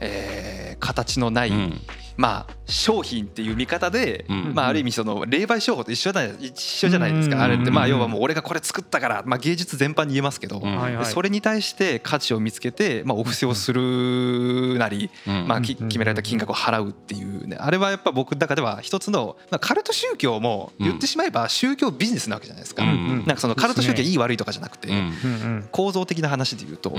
[0.00, 0.33] えー
[0.84, 1.80] 形のないうん。
[2.16, 4.52] まあ商品っていう見方でうん。
[4.54, 7.32] まあある意味その霊媒商法と一緒だ一緒じゃないですうん。
[7.32, 7.70] かあれって。
[7.70, 10.62] まあうん要はもう俺がこれ作ったからまあ芸術全般に言えますけど
[11.04, 15.48] それに対して価値を見つけてまあお布施をするなりうん。
[15.48, 17.56] まあ決められた金額を払うっていうね。
[17.58, 22.84] あれはやっぱ僕の中では一つのまあカルト宗教も言ってしまえば宗教ビジネスなわけじゃないですか。
[22.84, 23.24] うん。
[23.26, 24.88] なんかそのカルト宗教いい悪いとかじゃなくて
[25.72, 26.96] 構造的な話で言うと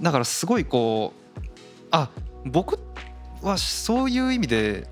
[0.00, 1.40] だからすごいこう
[1.90, 2.08] あ
[2.44, 2.78] 僕
[3.42, 4.88] はそういう意味で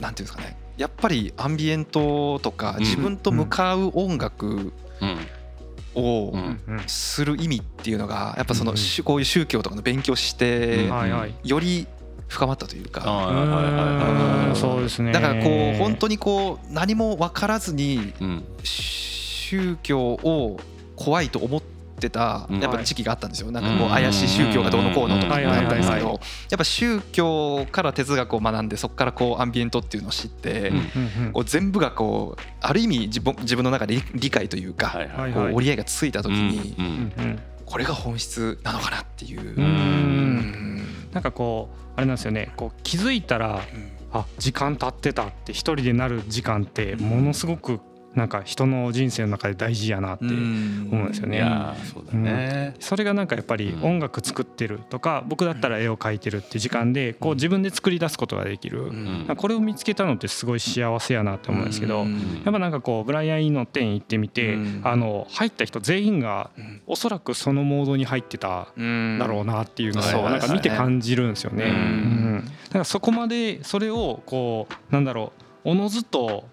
[0.00, 2.80] なんていうんですかねやっぱりアンビエントとかうん。
[2.80, 5.18] 自分と向かう音楽うん。
[5.96, 6.32] を
[6.88, 10.90] する意味っていうのがやっぱそうんのしこういう宗教とかの勉強して
[11.44, 11.86] より
[12.26, 13.00] 深まったというか。
[13.02, 13.64] はいはいはい
[14.40, 14.56] はいうん。
[14.56, 15.12] そうですね。
[15.12, 18.44] だからこう本当にこう何も分からずにうん。
[18.64, 20.58] 宗教を
[20.96, 21.73] 怖いと思って
[22.10, 22.60] たうん。
[22.60, 23.50] やっぱ時期があったんですよ。
[23.50, 26.18] なんかこう怪しい宗教がどうのこうのとかってなったんですけどやっ
[26.58, 30.72] ぱ宗教から哲学を学んでそこからこうアンビエントっていうのを知って
[31.46, 34.96] 全部がこうある意味自分自分の中で理理解というか
[35.34, 36.76] こう折り合いがついた時に
[37.66, 39.40] これが本質なのかなっていう。
[39.40, 39.64] ううん。
[39.64, 42.52] んなんかこうあれなんですよね。
[42.56, 43.62] こう気づいたら
[44.12, 47.80] あ時間経ってたって一人でなる時間ってものすごく
[48.14, 51.40] なんか人の人生の中で大事やなって思うんですよね。
[51.92, 52.74] そうだね。
[52.78, 53.84] それがなんかやっぱりうん。
[53.94, 58.84] 音楽作ってるとか僕だったら絵を描いてるって時間でこう自分で作り出すことができる。
[58.84, 59.26] うん。
[59.36, 64.80] これを見つけたのってすごい幸せやなって思うんですけどやっうんぱなんかこうブライアン・イーの店行ってみてうん。
[64.84, 69.18] あの入った人全員がうんおそらくそのモードに入ってたうん。
[69.18, 71.64] だろうなっていうのをなんか見て感じるんですよね。
[71.64, 71.72] うん。
[71.72, 71.74] う
[72.38, 72.44] ん。
[72.44, 75.32] だからそこまでそれをこうなんだろ
[75.64, 76.44] うおのずと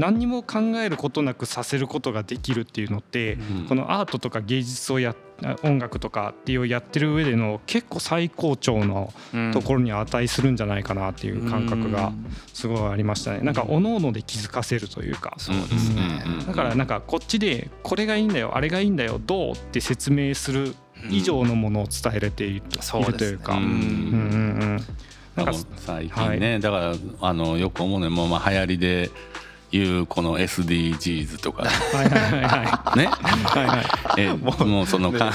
[0.00, 3.66] 何にも考えることなくさせることができるっていうのってうん。
[3.66, 5.14] このアートとか芸術をや
[5.62, 9.12] 音楽とかっていうやってる上での結構最高潮の
[9.52, 12.12] ところに値するんじゃないかなっていう感覚が
[12.52, 13.40] すごいありましたね。
[13.40, 15.34] なんか各々で気づかせるというか。
[15.38, 16.22] そうですね。
[16.26, 20.74] うんうんだからなんかこっちでこれがいいんだよあれがいいんだよどうって説明する
[21.10, 23.54] 以上のものを伝えれているというか。
[23.54, 23.70] ううんんうん。
[23.70, 24.80] うん
[25.36, 29.10] なんか最近ね、だからあのよく思うのはもうまあ流行りで
[29.72, 31.64] 言うこの SDGs とか。
[32.96, 33.08] ね？
[34.16, 35.32] えもうそのか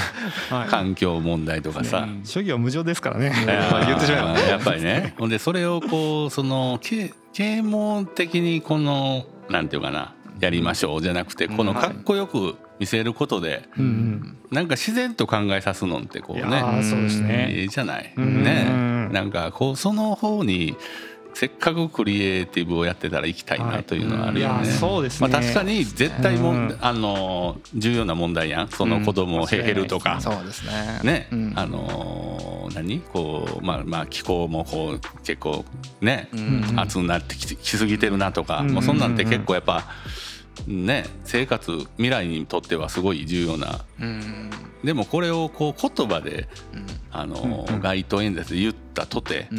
[0.49, 0.69] はい。
[0.69, 3.33] 環境問題とかさ、諸行無常ですからね。
[3.85, 4.39] 言ってしまえば。
[4.39, 5.15] やっぱりね。
[5.17, 17.53] ほんでそれをこうその啓啓蒙的にこのなんていうかなやりましょうじゃなくてこのかっこよく見せることでうんなんか自然と考えさすのってこうそうですね。
[17.53, 18.13] いいじゃない。
[18.17, 20.75] うんねうんなんかこうその方に
[21.35, 24.63] せっかくクリエイティブをやってたら行きたいなというのはあるよね。
[24.63, 24.67] い。
[24.67, 25.27] やそうですね。
[25.27, 28.69] まあ、確かに絶対も、うんあの重要な問題やん。
[28.69, 30.99] その子供をうん減るとか、そうですね。
[31.03, 31.53] ね、うん。
[31.57, 33.01] あの何？
[33.01, 35.65] こうまあまあ気候もこう結構
[35.99, 36.79] ね、うん。
[36.79, 38.71] 暑くなってききすぎてるなとか、うん。
[38.71, 39.83] もうそんなんって結構やっぱ
[40.67, 43.81] ね生活未来にとってはすごい重要な。
[43.99, 44.49] うん。
[44.85, 46.47] でもこれをこう言葉で
[47.11, 47.75] あの、うん。
[47.75, 47.81] うん。
[47.81, 49.49] 街頭演説で言ったとて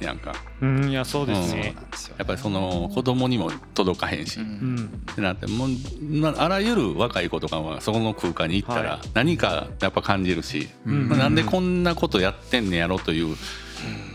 [0.00, 0.34] うんか。
[0.60, 1.60] うんいやそうですね。
[1.62, 1.74] なん
[2.18, 4.76] やっぱりその子供にも届かへんし、ううん。
[4.76, 5.68] んってなってもう
[6.02, 13.36] まああらゆる若い子とかはそこの空間に行ったはら何かやっぱ感じるし、うんまあなんでこんなことやってんねやろという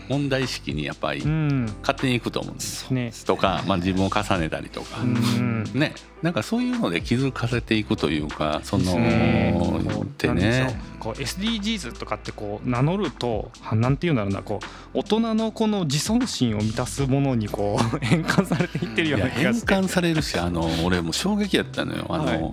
[0.08, 2.90] 問題意識にやっぱりうん勝手に行くと思うんですよ。
[2.92, 3.12] ね。
[3.24, 10.92] とか、まあ、自分を重ねたりとか、うんねなんかそういうので気づかせていくというかそのうんってね。
[11.00, 14.60] こう SDGs とかってこう名乗るとはなんていうんだろうなこ
[14.94, 19.74] う大人のこの自尊心を満たすものにこう 変換されていってるような気がして。
[19.74, 22.50] 換されるしあの俺も衝撃やったのよあの、はい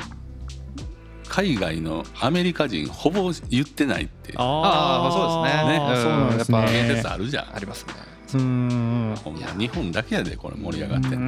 [1.30, 5.80] 海外のアメリカ人ほぼ言ってないってあーそうですね。
[5.80, 6.96] あーそうなんですうんやっぱ言ね。
[6.96, 7.94] 説あるじゃんありますね
[8.38, 9.16] うーん。
[9.24, 11.08] ほんま日本だけやでこれ盛り上がって。
[11.10, 11.14] ん。
[11.14, 11.20] うの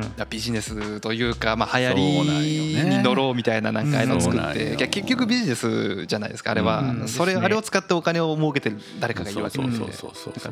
[0.00, 2.98] んビジネスというか、まあ、流行りね。
[2.98, 4.58] に乗ろうみたいななんかあの作って、そうなん。
[4.58, 9.64] よいや結局ビジネスじゃないですかあれは、うんそれねあれを使ってお金を儲けてる誰かがいるわけで。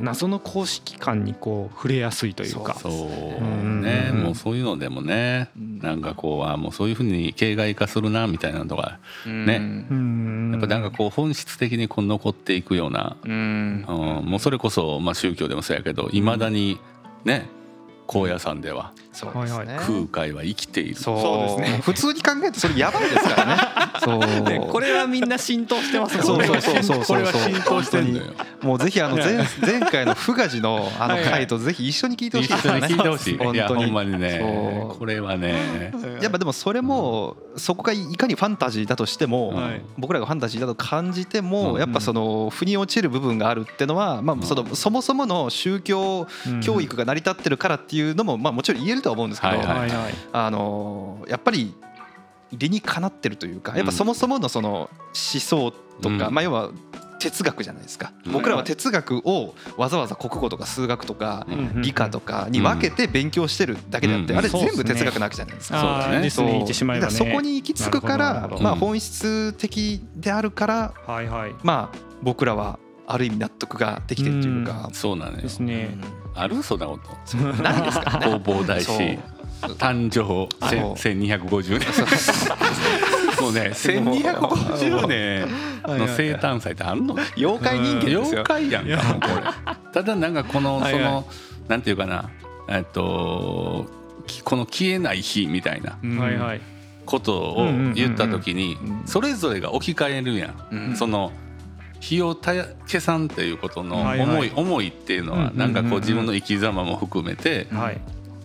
[0.01, 2.77] 謎の公式感にこう触れやすいというか。
[2.81, 16.81] そううんねうんもうそういうのでもねうんなんかこうあもうそういうふうに形骸化するなみたいなのとかうんねうんやっぱなんかこう本質的にこう残っていくような、うんうん、もうそれこそまあ宗教でもそうやけどいまだに
[17.25, 17.49] ね
[18.09, 18.93] 高野山では。
[19.17, 20.95] そうですね、空海は生きている。
[20.95, 21.21] そう。
[21.21, 21.81] そうですね。
[21.83, 23.63] 普通に考えるとそれやばいですからね。
[24.05, 24.45] そう。
[24.45, 26.61] でこれはみんな浸透してますそうよね。
[26.61, 27.05] そうそうそう。
[27.05, 28.33] これは浸透してんのよ。
[28.61, 33.39] もうぜひあの前前回の富賀寺のあの回とぜひ一緒に聞いてほしい一緒に聞いてほしい。
[33.39, 33.85] 本当に。
[33.85, 34.39] ほんまにね。
[34.41, 34.99] そう。
[34.99, 35.93] これはね。
[36.21, 39.83] やっぱでもそれもそこがいかにファンタジーだとしても、はい。
[39.97, 41.81] 僕らがファンタジーだと感じても、うん。
[41.81, 46.27] やっぱその腑に落ちる部分があるってのは、まあ、そのそもそもの宗教
[46.63, 49.91] 教育が成り立ってるからっていうのも、まあ、もちろん言えるとは思うんですけど、はいはい。
[49.91, 50.15] はい。
[50.33, 51.73] あのやっぱり
[52.53, 56.35] 理にかなってるというかやっぱそもそものその思想とか、うん。
[56.35, 56.71] まあ、要は
[57.19, 61.83] 哲学じゃないですか、うん僕らは哲学をわざわざ国語とか数学とかうん。
[61.83, 65.81] 理科とかに分けて勉強してるだけであって、うんあれ全部哲学なわけじゃないですか。
[65.81, 66.17] そうだね。
[66.17, 67.13] あーですね言ってしまえばね。
[67.13, 68.79] だからそこに行き着くからまあうん。
[68.81, 71.55] 本質的であるからはいはい。
[71.63, 75.39] まあ僕らはある意味納得ができてるというか、そうなのよ。
[75.39, 75.97] ですね。
[76.35, 77.39] あるそんなこと。
[77.39, 78.27] うんないですからね。
[78.27, 78.91] 弘法大師
[79.79, 80.49] 誕生。
[80.69, 81.87] せそう1250年
[83.41, 85.49] もうね1250年
[85.99, 87.17] の生誕祭ってあるの？
[87.37, 88.45] 妖怪人間です妖よ。
[88.45, 89.93] 怪やんかもうこれ。
[89.93, 91.03] ただなんかこのはいはい。
[91.03, 91.27] その
[91.69, 92.31] なんていうかな。
[92.69, 93.87] えっと
[94.27, 95.99] きこの消えない日みたいな。
[96.03, 96.19] うん。
[96.19, 96.61] はいはい。
[97.07, 100.97] ことを言った時にうんそれぞれが置き換えるやうんん。
[100.97, 101.33] その
[102.01, 104.29] 日をたや消さんっていうことのはいはい。
[104.29, 108.01] 思い思いっていうのはうんなんかこう自分の生き様も含めてはい。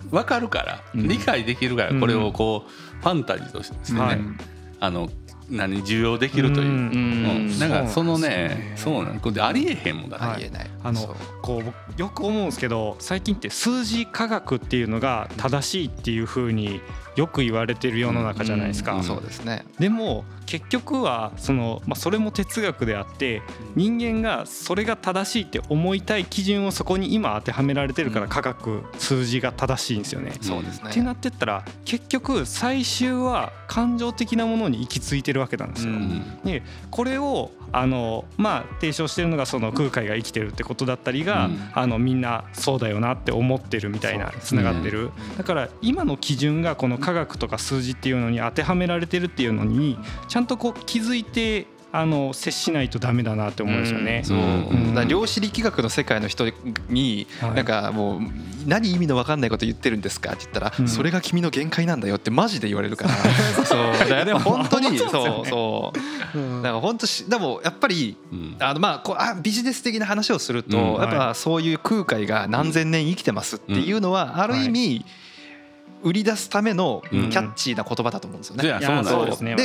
[0.10, 1.08] 分かるからうん。
[1.08, 4.18] 理解できるからこれをこうファンタジーとしてはい。
[4.18, 4.24] ね
[4.80, 5.10] あの
[5.52, 6.72] 何受容できるというう。
[6.72, 10.70] うんうんなんかそのねそうなんこれありえへんもんだはいありえない。
[10.84, 16.82] あのこう僕よく思うんですけど最近って数字科学っていうのが正しいっていう風に
[17.16, 19.66] よく言われてる世の中じゃないですか、うんそうですね。
[19.80, 23.42] でも結局はその、まあ、それも哲学であって
[23.76, 30.34] 人間がそれが正しいって思いたい基準をそこに今当てはめられてるからうん科学数字が正しいんですよね。
[30.42, 30.90] そうですね。
[30.90, 35.93] ってなってったら結局最終は感情的なものに行き着いてるわけなんですよ。
[35.93, 36.39] うん。
[36.43, 41.71] でこれをあの、まあ、提唱してるのがその空海が生きてるってことだったりが、うん。
[41.73, 54.21] あのみんなそうだよなって思ってるみたいなつながってる、だから今の基準がこの科学とか数字っていうのに当てはめられてるっていうのにちゃんとこう気づいてあの接しないとダメだなって思うんですよね。
[54.23, 55.08] そう、うん。
[55.08, 56.45] 量子力学の世界の人
[56.89, 57.54] に、はい。
[57.54, 58.21] なんかもう
[58.65, 60.88] 何意味の分かんないこと言ってるんですかって言ったら、うん。
[60.88, 63.13] それが君の限界なんだよってマジで言われるから。
[63.65, 64.25] そう。
[64.25, 65.10] でも 本当にそう
[65.47, 65.93] そ
[66.34, 66.39] う。
[66.39, 66.62] うん。
[66.62, 68.56] だから本当しでもやっぱりうん。
[68.60, 71.01] あのまあこうあビジネス的な話をすると、うん。
[71.01, 75.06] やっぱそういう空海が何千年生きてますっていうのはある意味、
[76.04, 77.30] 売り出すためのキうん。
[77.30, 78.70] ャッチーな言葉だと思うんですよね。
[78.70, 79.56] うなんそうよですね。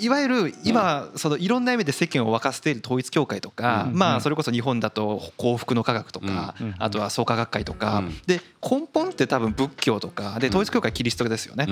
[0.00, 3.98] いわゆる今そのいろんな意味で世間を沸かせている統一教会とか、うん。
[3.98, 6.74] まあそれこそ日本だと幸福の科学とか、うん。
[6.78, 8.18] あとは創価学会とか、うん。
[8.26, 11.66] で根本って多分仏教とかで統一教会キリストですよね。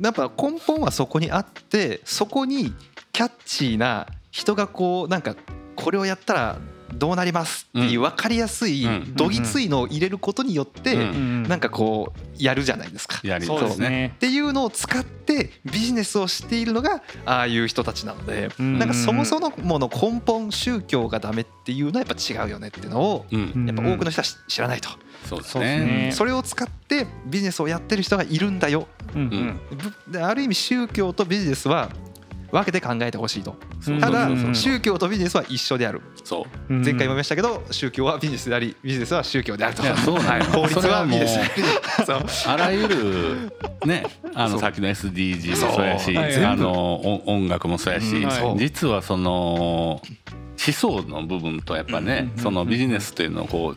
[0.00, 2.72] やっぱ根本はそこにあってそこに
[3.12, 5.34] キャッチーな人がこうなんか
[5.74, 6.58] これをやったら
[6.98, 9.14] どうなりますっていう分かりやすいうん。
[9.14, 13.20] どぎついのを入れることによってなんかこうやるじゃないですか。
[13.22, 14.12] やりそうですね。
[14.16, 18.78] っていうのを使ってビジネスをしているのがああいう人たちなのでうん。
[18.78, 23.66] なんかそもそもの根本宗教がダメっていうのはやっぱ違うよねっていうのをうん。
[23.66, 24.90] やっぱ多くの人は知知らないと。
[25.24, 25.80] そうですね。
[25.80, 26.12] ね。
[26.12, 28.86] それを使ってビジネスをやってる人がいるんだよ。
[29.14, 29.60] うん
[30.20, 31.90] ある意味宗教とビジネスは
[32.52, 33.56] 分けて考えてほしいと。
[34.00, 36.00] ただ宗教とビジネスは一緒である。
[36.24, 36.74] そう。
[36.74, 39.82] うん前回も言いましたけど宗教はビジネスでありビジネスは宗教であると。
[39.82, 40.20] そう
[40.52, 41.62] 法律はビジネスであり。
[42.06, 43.52] そう あらゆる
[43.84, 44.04] ね
[44.34, 45.84] あのさっきの SDG もそう。
[45.86, 48.06] やしあのお音楽もそうやし
[48.56, 53.74] 実はその思想の部分とやっぱねうんそのビジネスっていうのをこ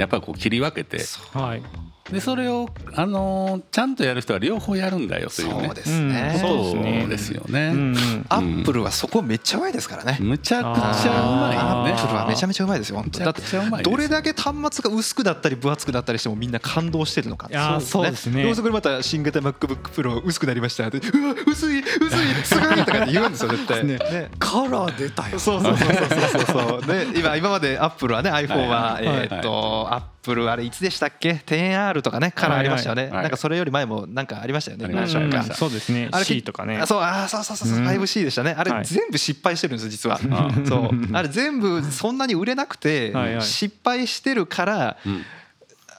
[0.00, 1.02] やっぱりこう切り分けて
[1.34, 1.62] はい
[2.10, 5.66] でそれをあのちゃんとやる人は両方やるんだよというね。
[5.66, 6.38] そうですね。
[6.40, 7.68] そうですようんね。
[7.68, 8.26] うん。
[8.28, 10.16] アップルはそこめっちゃうまいですからね。
[10.20, 10.62] むちゃく
[11.02, 11.92] ちゃうまいよね。
[11.92, 13.24] アップルはめちゃめちゃうまいですよ本当に。
[13.26, 13.42] だって
[13.82, 17.46] どれだけ端末が薄くなったり分厚くなったりしてもみんな感動してるのか。
[17.48, 18.42] いやーそうですね。
[18.42, 21.84] どうせこれまた新型 MacBookPro 薄くなりましたってうわ薄い薄
[22.16, 23.84] いすごいとかって言うんですよ絶対。
[23.86, 23.98] ね。
[23.98, 24.30] ね。
[24.38, 25.38] カラー出たよ。
[25.38, 26.86] そうそうそうそうそうそう。
[26.86, 33.04] で 今今までアップルはね iPhone ははいえーっとアップルあれいつでしたっけ？10R とかねカラーありましたよね。
[33.04, 33.10] はい。
[33.12, 34.88] はいなんかそれより前もなんかありましたよね。
[34.88, 35.42] 何色か。
[35.54, 36.08] そうですね。
[36.12, 36.78] あれ C とかね。
[36.78, 37.78] あそうあーそうそうそうそう。
[37.78, 37.86] うん。
[37.86, 38.54] 5C でしたね。
[38.56, 38.84] あれはい。
[38.84, 40.18] 全部失敗してるんですよ実は。
[40.18, 40.90] んそう。
[41.16, 43.42] あれ全部そんなに売れなくてはいはい。
[43.44, 45.24] 失敗してるからうん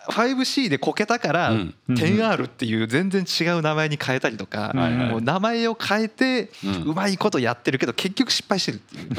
[0.09, 1.75] 5C でこけたからうん。
[1.89, 6.49] 10R っていう全然違う名前に変えたりとかもう名前を変えて
[6.85, 9.11] うまいことやってるけど結局失敗してるっていう。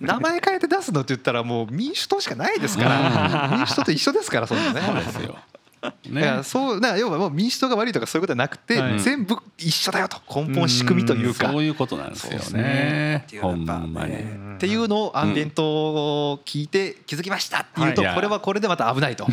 [0.00, 3.56] 名前変えて出すのって言ったらもう民主党しかないですから。
[3.56, 4.80] 民主党と一緒ですからそんなね。
[4.80, 5.36] そうですよ。
[5.80, 6.42] だからね。
[6.42, 9.00] そう要はもう民主党が悪いとかそういうことじゃなくて、はい。
[9.00, 10.18] 全部一緒だよと。
[10.28, 13.24] 根本仕組みというか、そういうことなんですよね。
[13.26, 15.64] っていうのをアンビエント
[16.32, 18.14] を聞いて気づきましたっていうと、はい。
[18.14, 19.26] これはこれでまた危ないと。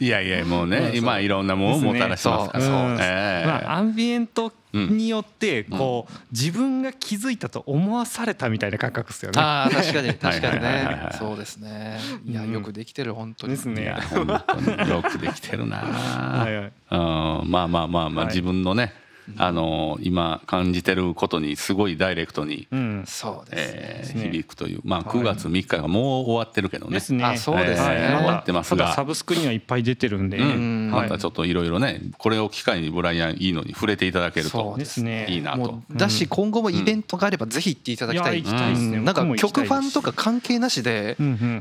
[0.00, 2.64] いやいやもうね今いろんなものをもたらしてますから。
[2.64, 2.72] そう。
[2.72, 2.88] そう。
[2.90, 2.98] うん。
[3.00, 3.46] ええ。
[3.46, 9.40] まあ、アンビエントによってこう自分が気づいたと思わされたみたいな感覚ですよね。
[9.40, 11.08] ああ確かに 確かにね。
[11.18, 11.98] そうですね。
[12.24, 13.54] いやうんよくできてる本当に。
[13.54, 13.82] ですね。
[13.82, 15.76] いや本当によくできてるな。
[15.78, 16.64] はいはい。
[16.64, 17.50] うん。
[17.50, 18.26] まあまあまあまあはい。
[18.28, 19.03] 自分のね
[19.38, 24.80] あの今感じてることにすごいダイレクトにうん、そうですね、えーね響くという。
[24.84, 25.08] まあはい。
[25.08, 26.92] 9月3日がもう終わってるけどね。
[26.92, 27.24] ですね。
[27.24, 27.88] あそうですね。
[27.90, 28.84] えー終わってますが。
[28.84, 30.44] ただサブスクにはいっぱい出てるんで、うん。
[30.46, 35.26] はいまたちょっといろいろねこれを機会にブライアンいいのに触れていただけるそとうですね。
[35.28, 35.82] いいなと。
[35.92, 38.42] だし今後もイベントがあればぜひ行っていただきたい。
[38.42, 41.16] なんか曲ファンとか関係なしで。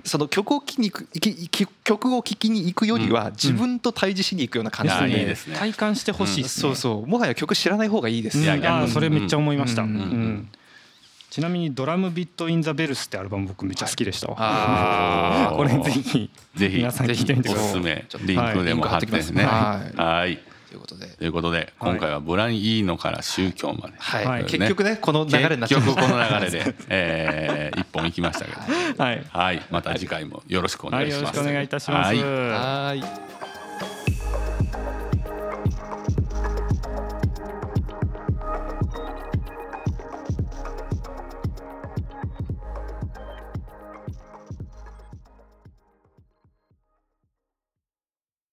[0.06, 1.04] その曲を聴きに行
[1.50, 5.26] く曲を聴きに行くよりは自分と対峙しに行くような感じで。
[5.26, 5.56] ですね。
[5.58, 6.62] 体感してほしいですね。
[6.62, 7.08] そうそう。
[7.08, 8.38] もはや曲知らない方がいいです。
[8.38, 9.84] うんいやそれめっちゃ思いました。
[9.84, 9.98] ううんん。
[9.98, 10.50] うん
[11.34, 14.28] ちなみにドラムビットインザベルスってアルバム僕めっちゃ好きでした。
[14.28, 15.52] わ。
[15.58, 16.78] これぜひぜひ。
[16.78, 17.72] 皆さん聞いてみておください。
[17.72, 18.06] すすめ。
[18.08, 19.46] ちょっとリンクでも貼ってますはい。
[19.98, 20.38] はい。
[20.70, 21.08] ということで。
[21.08, 23.96] ということで今回はブラインいいのから宗教まで。
[23.98, 24.46] はい、はい。
[24.46, 28.52] 結局ねこの流れになっちゃいました結局この流れで、 えー一本行きましたけ
[28.96, 29.04] ど。
[29.04, 29.24] はい。
[29.28, 29.62] はい。
[29.72, 31.34] また次回もよろしくおはい、よろし願い。
[31.34, 32.08] しますくお願いいたします。
[32.10, 32.18] はい。
[32.20, 33.04] はーい